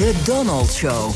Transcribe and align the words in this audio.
De 0.00 0.14
Donald 0.24 0.72
Show. 0.72 1.10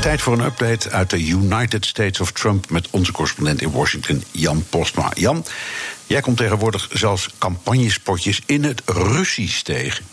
Tijd 0.00 0.20
voor 0.20 0.32
een 0.32 0.44
update 0.44 0.90
uit 0.90 1.10
de 1.10 1.26
United 1.26 1.86
States 1.86 2.20
of 2.20 2.32
Trump 2.32 2.70
met 2.70 2.88
onze 2.90 3.12
correspondent 3.12 3.62
in 3.62 3.70
Washington, 3.70 4.24
Jan 4.30 4.64
Postma. 4.70 5.10
Jan, 5.14 5.44
jij 6.06 6.20
komt 6.20 6.36
tegenwoordig 6.36 6.88
zelfs 6.92 7.28
campagnespotjes 7.38 8.40
in 8.46 8.64
het 8.64 8.82
Russisch 8.86 9.60
tegen. 9.60 10.04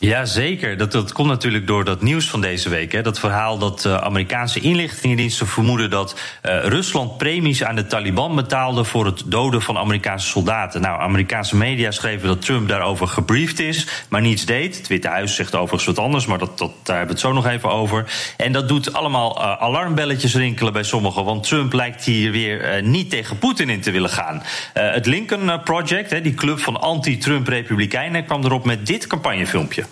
Jazeker, 0.00 0.76
dat, 0.76 0.92
dat 0.92 1.12
komt 1.12 1.28
natuurlijk 1.28 1.66
door 1.66 1.84
dat 1.84 2.02
nieuws 2.02 2.30
van 2.30 2.40
deze 2.40 2.68
week. 2.68 2.92
Hè. 2.92 3.02
Dat 3.02 3.18
verhaal 3.18 3.58
dat 3.58 3.84
uh, 3.84 3.94
Amerikaanse 3.94 4.60
inlichtingendiensten 4.60 5.46
vermoeden 5.46 5.90
dat 5.90 6.12
uh, 6.12 6.64
Rusland 6.64 7.16
premies 7.18 7.64
aan 7.64 7.74
de 7.74 7.86
Taliban 7.86 8.34
betaalde 8.34 8.84
voor 8.84 9.06
het 9.06 9.22
doden 9.26 9.62
van 9.62 9.78
Amerikaanse 9.78 10.26
soldaten. 10.26 10.80
Nou, 10.80 11.00
Amerikaanse 11.00 11.56
media 11.56 11.90
schreven 11.90 12.28
dat 12.28 12.42
Trump 12.42 12.68
daarover 12.68 13.08
gebriefd 13.08 13.60
is, 13.60 13.86
maar 14.08 14.20
niets 14.20 14.44
deed. 14.44 14.76
Het 14.76 14.86
Witte 14.86 15.08
Huis 15.08 15.34
zegt 15.34 15.54
overigens 15.54 15.84
wat 15.84 15.98
anders, 16.04 16.26
maar 16.26 16.38
dat, 16.38 16.58
dat, 16.58 16.72
daar 16.82 16.96
hebben 16.96 17.16
we 17.16 17.22
het 17.22 17.30
zo 17.30 17.32
nog 17.32 17.46
even 17.46 17.70
over. 17.70 18.04
En 18.36 18.52
dat 18.52 18.68
doet 18.68 18.92
allemaal 18.92 19.38
uh, 19.38 19.62
alarmbelletjes 19.62 20.34
rinkelen 20.34 20.72
bij 20.72 20.82
sommigen, 20.82 21.24
want 21.24 21.46
Trump 21.46 21.72
lijkt 21.72 22.04
hier 22.04 22.30
weer 22.30 22.82
niet 22.82 23.10
tegen 23.10 23.38
Poetin 23.38 23.70
in 23.70 23.80
te 23.80 23.90
willen 23.90 24.10
gaan. 24.10 24.42
het 24.72 25.06
Lincoln 25.06 25.62
Project, 25.62 26.10
hè, 26.10 26.20
die 26.20 26.34
club 26.34 26.60
van 26.60 26.80
anti-Trump-republikeinen, 26.80 28.24
kwam 28.24 28.44
erop 28.44 28.64
met 28.64 28.86
dit 28.86 29.06
campagnefilmpje. 29.06 29.87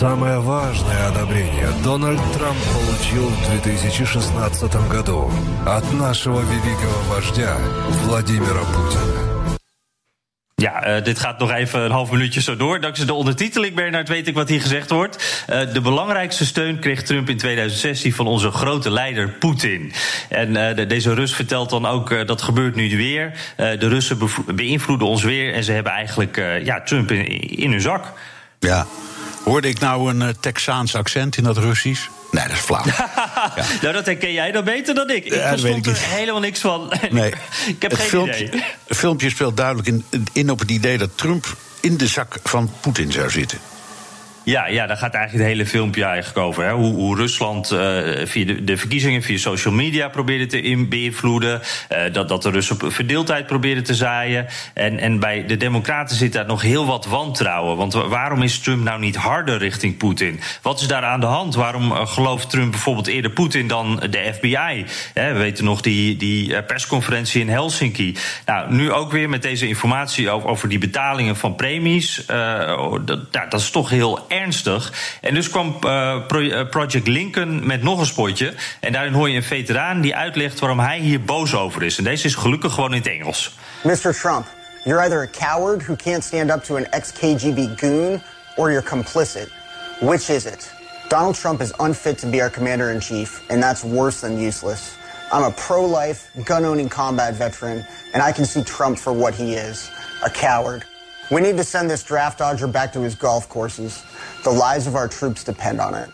Самое 0.00 0.38
важное 0.40 1.08
одобрение 1.08 1.68
Дональд 1.82 2.20
Трамп 2.32 2.56
получил 2.74 3.28
в 3.28 3.46
2016 3.62 4.88
году 4.88 5.30
от 5.66 5.92
нашего 5.92 6.40
великого 6.40 7.14
вождя 7.14 7.56
Владимира 8.04 8.60
Путина. 8.74 9.26
Ja, 10.62 10.96
uh, 10.96 11.04
dit 11.04 11.18
gaat 11.18 11.38
nog 11.38 11.52
even 11.52 11.80
een 11.80 11.90
half 11.90 12.10
minuutje 12.10 12.40
zo 12.40 12.56
door. 12.56 12.80
Dankzij 12.80 13.06
de 13.06 13.12
ondertiteling, 13.12 13.74
Bernard, 13.74 14.08
weet 14.08 14.28
ik 14.28 14.34
wat 14.34 14.48
hier 14.48 14.60
gezegd 14.60 14.90
wordt. 14.90 15.44
Uh, 15.50 15.72
de 15.72 15.80
belangrijkste 15.80 16.46
steun 16.46 16.78
kreeg 16.78 17.02
Trump 17.02 17.28
in 17.28 17.36
2016 17.36 18.12
van 18.12 18.26
onze 18.26 18.50
grote 18.50 18.90
leider 18.90 19.28
Poetin. 19.28 19.92
En 20.28 20.48
uh, 20.48 20.74
de, 20.74 20.86
deze 20.86 21.14
Rus 21.14 21.34
vertelt 21.34 21.70
dan 21.70 21.86
ook, 21.86 22.26
dat 22.26 22.42
gebeurt 22.42 22.74
nu 22.74 22.96
weer. 22.96 23.32
de 23.56 23.88
Russen 23.88 24.18
beïnvloeden 24.54 25.08
ons 25.08 25.22
weer 25.22 25.54
en 25.54 25.64
ze 25.64 25.72
hebben 25.72 25.92
eigenlijk 25.92 26.36
ja, 26.64 26.80
Trump 26.80 27.10
in, 27.10 27.26
in 27.40 27.70
hun 27.70 27.80
zak. 27.80 28.12
Ja, 28.58 28.86
Hoorde 29.43 29.67
ik 29.67 29.79
nou 29.79 30.09
een 30.09 30.21
uh, 30.21 30.27
Texaans 30.39 30.95
accent 30.95 31.37
in 31.37 31.43
dat 31.43 31.57
Russisch? 31.57 32.07
Nee, 32.31 32.47
dat 32.47 32.53
is 32.53 32.59
flauw. 32.59 32.85
ja. 33.55 33.65
Nou, 33.81 33.93
dat 33.93 34.05
herken 34.05 34.33
jij 34.33 34.51
dan 34.51 34.63
beter 34.63 34.95
dan 34.95 35.09
ik. 35.09 35.25
Ik 35.25 35.33
ja, 35.33 35.49
verstond 35.49 35.85
er 35.85 35.97
helemaal 35.97 36.41
niks 36.41 36.59
van. 36.59 36.93
Nee. 37.09 37.33
ik 37.67 37.81
heb 37.81 37.91
het 37.91 37.99
geen 37.99 38.09
filmpje, 38.09 38.45
idee. 38.45 38.63
Het 38.87 38.97
filmpje 38.97 39.29
speelt 39.29 39.57
duidelijk 39.57 39.87
in, 39.87 40.05
in 40.33 40.49
op 40.49 40.59
het 40.59 40.71
idee 40.71 40.97
dat 40.97 41.09
Trump 41.15 41.55
in 41.79 41.97
de 41.97 42.07
zak 42.07 42.35
van 42.43 42.71
Poetin 42.81 43.11
zou 43.11 43.29
zitten. 43.29 43.59
Ja, 44.43 44.67
ja, 44.67 44.87
daar 44.87 44.97
gaat 44.97 45.13
eigenlijk 45.13 45.43
het 45.43 45.53
hele 45.53 45.69
filmpje 45.69 46.03
eigenlijk 46.03 46.37
over. 46.37 46.63
Hè. 46.63 46.71
Hoe, 46.71 46.93
hoe, 46.93 47.15
Rusland 47.15 47.71
uh, 47.71 47.79
via 48.25 48.55
de, 48.61 48.77
verkiezingen 48.77 49.21
via 49.21 49.37
social 49.37 49.73
media 49.73 50.09
probeerde 50.09 50.45
te 50.45 50.85
beïnvloeden. 50.89 51.61
Uh, 51.91 52.13
dat, 52.13 52.29
dat 52.29 52.43
de 52.43 52.49
Russen 52.49 52.91
verdeeldheid 52.91 53.45
probeerden 53.45 53.83
te 53.83 53.95
zaaien. 53.95 54.47
En, 54.73 54.99
en 54.99 55.19
bij 55.19 55.45
de 55.45 55.57
Democraten 55.57 56.15
zit 56.15 56.33
daar 56.33 56.45
nog 56.45 56.61
heel 56.61 56.85
wat 56.85 57.05
wantrouwen. 57.05 57.77
Want 57.77 57.93
waarom 57.93 58.41
is 58.41 58.59
Trump 58.59 58.83
nou 58.83 58.99
niet 58.99 59.15
harder 59.15 59.57
richting 59.57 59.97
Poetin? 59.97 60.39
Wat 60.61 60.81
is 60.81 60.87
daar 60.87 61.03
aan 61.03 61.19
de 61.19 61.25
hand? 61.25 61.55
Waarom 61.55 61.91
uh, 61.91 62.07
gelooft 62.07 62.49
Trump 62.49 62.71
bijvoorbeeld 62.71 63.07
eerder 63.07 63.31
Poetin 63.31 63.67
dan 63.67 64.03
de 64.09 64.31
FBI? 64.33 64.85
We 65.13 65.33
weten 65.33 65.65
nog 65.65 65.81
die, 65.81 66.17
die 66.17 66.63
persconferentie 66.63 67.41
in 67.41 67.49
Helsinki. 67.49 68.17
Nou, 68.45 68.73
nu 68.73 68.91
ook 68.91 69.11
weer 69.11 69.29
met 69.29 69.41
deze 69.41 69.67
informatie 69.67 70.29
over, 70.29 70.69
die 70.69 70.79
betalingen 70.79 71.35
van 71.35 71.55
premies. 71.55 72.25
dat, 73.05 73.19
ja, 73.31 73.45
dat 73.49 73.59
is 73.59 73.69
toch 73.69 73.89
heel 73.89 74.29
ernstig. 74.31 74.93
En 75.21 75.33
dus 75.33 75.49
kwam 75.49 75.77
uh, 75.85 76.15
Project 76.69 77.07
Lincoln 77.07 77.65
met 77.65 77.83
nog 77.83 77.99
een 77.99 78.05
spotje. 78.05 78.53
En 78.79 78.91
daarin 78.91 79.13
hoor 79.13 79.29
je 79.29 79.35
een 79.35 79.43
veteraan 79.43 80.01
die 80.01 80.15
uitlegt 80.15 80.59
waarom 80.59 80.79
hij 80.79 80.99
hier 80.99 81.21
boos 81.21 81.55
over 81.55 81.83
is. 81.83 81.97
En 81.97 82.03
deze 82.03 82.27
is 82.27 82.35
gelukkig 82.35 82.73
gewoon 82.73 82.93
in 82.93 82.97
het 82.97 83.07
Engels. 83.07 83.55
Mr. 83.83 84.13
Trump, 84.13 84.45
you're 84.83 85.01
either 85.01 85.21
a 85.21 85.47
coward 85.47 85.85
who 85.85 85.95
can't 85.95 86.23
stand 86.23 86.51
up 86.51 86.63
to 86.63 86.75
an 86.75 86.85
ex-KGB 86.91 87.79
goon... 87.79 88.21
or 88.57 88.71
you're 88.71 88.81
complicit. 88.81 89.49
Which 89.99 90.29
is 90.29 90.45
it? 90.45 90.71
Donald 91.09 91.35
Trump 91.35 91.61
is 91.61 91.73
unfit 91.79 92.17
to 92.19 92.27
be 92.27 92.41
our 92.41 92.49
commander-in-chief, 92.49 93.49
and 93.49 93.61
that's 93.61 93.83
worse 93.83 94.21
than 94.21 94.39
useless. 94.39 94.97
I'm 95.31 95.43
a 95.43 95.51
pro-life, 95.51 96.31
gun-owning 96.45 96.89
combat 96.89 97.35
veteran, 97.35 97.85
and 98.13 98.23
I 98.23 98.31
can 98.31 98.45
see 98.45 98.63
Trump 98.63 98.97
for 98.97 99.13
what 99.13 99.33
he 99.33 99.53
is, 99.53 99.89
a 100.23 100.29
coward. 100.29 100.85
We 101.31 101.39
need 101.39 101.57
to 101.57 101.63
send 101.63 101.89
this 101.89 102.03
draft 102.03 102.37
dodger 102.37 102.69
back 102.69 102.91
to 102.91 103.01
his 103.01 103.15
golf 103.17 103.47
courses. 103.47 104.03
The 104.43 104.51
lives 104.51 104.87
of 104.87 104.95
our 104.95 105.07
troops 105.07 105.43
depend 105.43 105.79
on 105.79 105.95
it. 105.95 106.09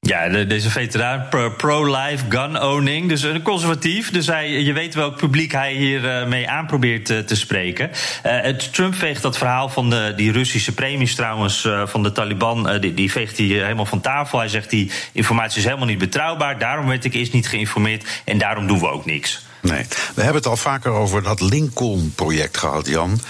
Ja, 0.00 0.28
de, 0.28 0.46
deze 0.46 0.70
veteraan, 0.70 1.28
pro-life, 1.56 2.24
gun-owning, 2.28 3.08
dus 3.08 3.22
een 3.22 3.42
conservatief. 3.42 4.10
Dus 4.10 4.26
hij, 4.26 4.50
je 4.50 4.72
weet 4.72 4.94
welk 4.94 5.16
publiek 5.16 5.52
hij 5.52 5.72
hier 5.72 6.04
uh, 6.04 6.26
mee 6.26 6.48
aan 6.48 6.66
probeert 6.66 7.10
uh, 7.10 7.18
te 7.18 7.36
spreken. 7.36 7.90
Uh, 8.26 8.48
Trump 8.48 8.94
veegt 8.94 9.22
dat 9.22 9.38
verhaal 9.38 9.68
van 9.68 9.90
de, 9.90 10.12
die 10.16 10.32
Russische 10.32 10.74
premies 10.74 11.14
trouwens 11.14 11.68
van 11.84 12.02
de 12.02 12.12
Taliban... 12.12 12.80
die, 12.80 12.94
die 12.94 13.10
veegt 13.10 13.36
hij 13.36 13.46
helemaal 13.46 13.86
van 13.86 14.00
tafel. 14.00 14.38
Hij 14.38 14.48
zegt 14.48 14.70
die 14.70 14.90
informatie 15.12 15.58
is 15.58 15.64
helemaal 15.64 15.86
niet 15.86 15.98
betrouwbaar. 15.98 16.58
Daarom 16.58 16.86
werd 16.86 17.04
ik 17.04 17.14
eerst 17.14 17.32
niet 17.32 17.48
geïnformeerd 17.48 18.22
en 18.24 18.38
daarom 18.38 18.66
doen 18.66 18.78
we 18.78 18.88
ook 18.88 19.04
niks. 19.04 19.46
Nee, 19.60 19.86
we 20.14 20.22
hebben 20.22 20.42
het 20.42 20.46
al 20.46 20.56
vaker 20.56 20.90
over 20.90 21.22
dat 21.22 21.40
Lincoln-project 21.40 22.56
gehad, 22.56 22.86
Jan. 22.86 23.20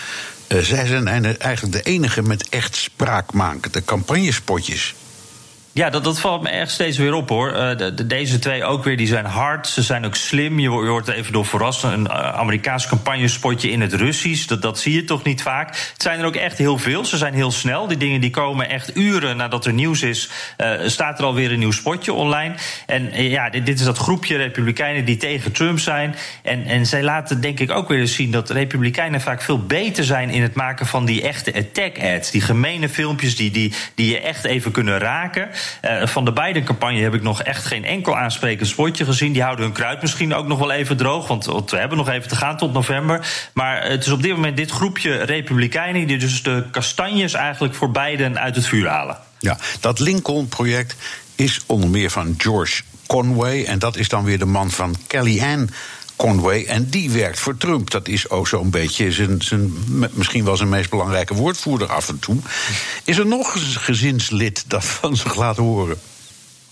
Uh, 0.54 0.60
zij 0.60 0.86
zijn 0.86 1.08
eigenlijk 1.38 1.72
de 1.72 1.90
enige 1.90 2.22
met 2.22 2.48
echt 2.48 2.76
spraakmakende 2.76 3.84
campagnespotjes. 3.84 4.94
Ja, 5.74 5.90
dat, 5.90 6.04
dat 6.04 6.20
valt 6.20 6.42
me 6.42 6.48
echt 6.48 6.70
steeds 6.70 6.98
weer 6.98 7.14
op 7.14 7.28
hoor. 7.28 7.52
Uh, 7.52 7.76
de, 7.76 8.06
deze 8.06 8.38
twee 8.38 8.64
ook 8.64 8.84
weer, 8.84 8.96
die 8.96 9.06
zijn 9.06 9.24
hard. 9.24 9.66
Ze 9.66 9.82
zijn 9.82 10.04
ook 10.04 10.14
slim. 10.14 10.58
Je, 10.58 10.68
wordt 10.68 11.08
er 11.08 11.14
even 11.14 11.32
door 11.32 11.46
verrast. 11.46 11.82
Een 11.82 12.04
uh, 12.04 12.34
Amerikaans 12.34 12.86
campagnespotje 12.86 13.70
in 13.70 13.80
het 13.80 13.92
Russisch. 13.92 14.46
Dat, 14.46 14.62
dat 14.62 14.78
zie 14.78 14.94
je 14.94 15.04
toch 15.04 15.22
niet 15.22 15.42
vaak. 15.42 15.68
Het 15.68 16.02
zijn 16.02 16.20
er 16.20 16.26
ook 16.26 16.36
echt 16.36 16.58
heel 16.58 16.78
veel. 16.78 17.04
Ze 17.04 17.16
zijn 17.16 17.34
heel 17.34 17.50
snel. 17.50 17.86
Die 17.86 17.96
dingen 17.96 18.20
die 18.20 18.30
komen 18.30 18.68
echt 18.68 18.96
uren 18.96 19.36
nadat 19.36 19.66
er 19.66 19.72
nieuws 19.72 20.02
is. 20.02 20.30
Uh, 20.58 20.70
staat 20.86 21.18
er 21.18 21.24
alweer 21.24 21.52
een 21.52 21.58
nieuw 21.58 21.70
spotje 21.70 22.12
online. 22.12 22.54
En 22.86 23.22
ja, 23.22 23.50
dit, 23.50 23.66
dit, 23.66 23.78
is 23.78 23.84
dat 23.84 23.98
groepje 23.98 24.36
Republikeinen 24.36 25.04
die 25.04 25.16
tegen 25.16 25.52
Trump 25.52 25.78
zijn. 25.78 26.14
En, 26.42 26.64
en 26.64 26.86
zij 26.86 27.02
laten 27.02 27.40
denk 27.40 27.60
ik 27.60 27.70
ook 27.70 27.88
weer 27.88 28.00
eens 28.00 28.14
zien 28.14 28.30
dat 28.30 28.50
Republikeinen 28.50 29.20
vaak 29.20 29.42
veel 29.42 29.58
beter 29.58 30.04
zijn 30.04 30.30
in 30.30 30.42
het 30.42 30.54
maken 30.54 30.86
van 30.86 31.04
die 31.04 31.22
echte 31.22 31.54
attack 31.54 31.98
ads. 31.98 32.30
Die 32.30 32.40
gemene 32.40 32.88
filmpjes 32.88 33.36
die, 33.36 33.50
die, 33.50 33.72
die 33.94 34.10
je 34.10 34.20
echt 34.20 34.44
even 34.44 34.72
kunnen 34.72 34.98
raken. 34.98 35.48
Uh, 35.82 36.06
van 36.06 36.24
de 36.24 36.32
beide 36.32 36.62
campagne 36.62 37.00
heb 37.00 37.14
ik 37.14 37.22
nog 37.22 37.42
echt 37.42 37.64
geen 37.64 37.84
enkel 37.84 38.16
aansprekend 38.16 38.68
spotje 38.68 39.04
gezien. 39.04 39.32
Die 39.32 39.42
houden 39.42 39.64
hun 39.64 39.74
kruid 39.74 40.02
misschien 40.02 40.34
ook 40.34 40.46
nog 40.46 40.58
wel 40.58 40.70
even 40.70 40.96
droog. 40.96 41.28
Want, 41.28 41.44
want 41.44 41.70
we 41.70 41.76
hebben 41.76 41.98
nog 41.98 42.08
even 42.08 42.28
te 42.28 42.36
gaan 42.36 42.56
tot 42.56 42.72
november. 42.72 43.26
Maar 43.54 43.84
het 43.84 44.06
is 44.06 44.12
op 44.12 44.22
dit 44.22 44.32
moment 44.32 44.56
dit 44.56 44.70
groepje 44.70 45.16
Republikeinen 45.16 46.06
die 46.06 46.18
dus 46.18 46.42
de 46.42 46.64
kastanjes 46.70 47.34
eigenlijk 47.34 47.74
voor 47.74 47.90
beiden 47.90 48.38
uit 48.38 48.54
het 48.54 48.66
vuur 48.66 48.88
halen. 48.88 49.16
Ja, 49.38 49.58
dat 49.80 49.98
Lincoln-project 49.98 50.96
is 51.34 51.60
onder 51.66 51.90
meer 51.90 52.10
van 52.10 52.34
George 52.38 52.82
Conway. 53.06 53.64
En 53.64 53.78
dat 53.78 53.96
is 53.96 54.08
dan 54.08 54.24
weer 54.24 54.38
de 54.38 54.44
man 54.44 54.70
van 54.70 54.96
Kellyanne 55.06 55.66
Conway. 56.16 56.64
En 56.64 56.88
die 56.90 57.10
werkt 57.10 57.40
voor 57.40 57.56
Trump. 57.56 57.90
Dat 57.90 58.08
is 58.08 58.30
ook 58.30 58.48
zo'n 58.48 58.70
beetje 58.70 59.12
zijn, 59.12 59.42
zijn, 59.42 59.72
misschien 60.12 60.44
wel 60.44 60.56
zijn 60.56 60.68
meest 60.68 60.90
belangrijke 60.90 61.34
woordvoerder 61.34 61.88
af 61.88 62.08
en 62.08 62.18
toe. 62.18 62.36
Is 63.04 63.18
er 63.18 63.26
nog 63.26 63.54
een 63.54 63.60
gezinslid 63.60 64.64
dat 64.66 64.84
van 64.84 65.16
zich 65.16 65.36
laat 65.36 65.56
horen? 65.56 65.98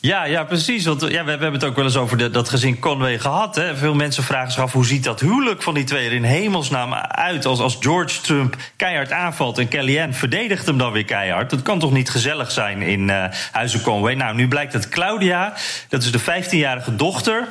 Ja, 0.03 0.25
ja, 0.25 0.45
precies. 0.45 0.85
Want 0.85 1.01
ja, 1.01 1.25
we, 1.25 1.31
hebben 1.31 1.53
het 1.53 1.65
ook 1.65 1.77
wel 1.77 1.85
eens 1.85 1.97
over 1.97 2.33
dat 2.33 2.49
gezin 2.49 2.79
Conway 2.79 3.19
gehad. 3.19 3.57
Hè. 3.57 3.77
Veel 3.77 3.95
mensen 3.95 4.23
vragen 4.23 4.53
zich 4.53 4.63
af 4.63 4.73
hoe 4.73 4.87
ziet 4.87 5.05
dat 5.05 5.21
huwelijk 5.21 5.63
van 5.63 5.75
die 5.75 5.85
twee 5.85 6.07
er 6.07 6.13
in 6.13 6.23
hemelsnaam 6.23 6.95
uit. 6.95 7.47
Als, 7.47 7.59
als 7.59 7.77
George 7.81 8.21
Trump 8.21 8.57
keihard 8.77 9.13
aanvalt 9.13 9.59
en 9.59 9.69
Kellyanne 9.69 10.13
verdedigt 10.13 10.67
hem 10.67 10.79
dan 10.79 10.93
weer 10.93 11.05
keihard. 11.05 11.51
Dat 11.51 11.63
kan 11.63 11.79
toch 11.79 11.93
niet 11.93 12.11
gezellig 12.11 12.51
zijn 12.51 12.83
in 12.83 13.09
uh, 13.09 13.25
Huizen 13.53 13.83
Conway. 13.83 14.15
Nou, 14.15 14.35
nu 14.35 14.49
blijkt 14.49 14.73
dat 14.73 14.89
Claudia, 14.89 15.55
dat 15.89 16.03
is 16.03 16.13
de 16.13 16.21
15-jarige 16.21 16.97
dochter 16.97 17.49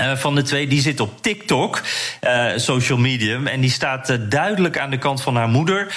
Uh, 0.00 0.16
van 0.16 0.34
de 0.34 0.42
twee, 0.42 0.66
die 0.66 0.80
zit 0.80 1.00
op 1.00 1.22
TikTok, 1.22 1.82
uh, 2.24 2.46
social 2.56 2.98
medium. 2.98 3.46
En 3.46 3.60
die 3.60 3.70
staat 3.70 4.10
uh, 4.10 4.16
duidelijk 4.28 4.78
aan 4.78 4.90
de 4.90 4.98
kant 4.98 5.22
van 5.22 5.36
haar 5.36 5.48
moeder. 5.48 5.94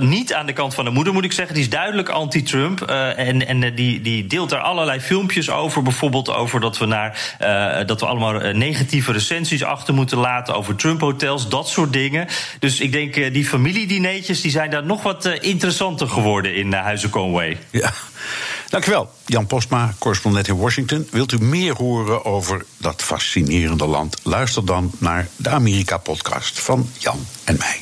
niet 0.00 0.34
aan 0.34 0.46
de 0.46 0.52
kant 0.52 0.74
van 0.74 0.84
de 0.84 0.90
moeder, 0.90 1.12
moet 1.12 1.24
ik 1.24 1.32
zeggen. 1.32 1.54
Die 1.54 1.62
is 1.62 1.70
duidelijk 1.70 2.08
anti-Trump. 2.08 2.80
en 2.80 3.46
en 3.46 3.74
die, 3.74 4.00
die 4.00 4.26
deelt 4.26 4.50
daar 4.50 4.60
allerlei 4.60 5.00
filmpjes 5.00 5.50
over. 5.50 5.82
Bijvoorbeeld 5.82 6.30
over 6.30 6.60
dat 6.60 6.78
we, 6.78 6.86
naar, 6.86 7.36
dat 7.86 8.00
we 8.00 8.06
allemaal 8.06 8.32
negatieve 8.52 9.12
recensies 9.12 9.64
achter 9.64 9.94
moeten 9.94 10.18
laten. 10.18 10.54
Over 10.54 10.76
Trump-hotels, 10.76 11.48
dat 11.48 11.68
soort 11.68 11.92
dingen. 11.92 12.26
Dus 12.58 12.80
ik 12.80 12.92
denk, 12.92 13.14
die 13.14 13.44
familiedineetjes 13.44 14.40
die 14.40 14.50
zijn 14.50 14.70
daar 14.70 14.84
nog 14.84 15.02
wat 15.02 15.24
interessanter 15.26 16.08
geworden 16.08 16.54
in 16.54 16.72
Huizen 16.72 17.10
Conway. 17.10 17.58
Ja. 17.70 17.92
Dankjewel, 18.72 19.10
Jan 19.26 19.46
Postma, 19.46 19.94
correspondent 19.98 20.48
in 20.48 20.56
Washington. 20.56 21.08
Wilt 21.10 21.32
u 21.32 21.38
meer 21.38 21.74
horen 21.74 22.24
over 22.24 22.64
dat 22.76 23.02
fascinerende 23.02 23.86
land? 23.86 24.16
Luister 24.22 24.66
dan 24.66 24.90
naar 24.98 25.28
de 25.36 25.48
Amerika-podcast 25.48 26.60
van 26.60 26.88
Jan 26.98 27.26
en 27.44 27.56
mij. 27.58 27.81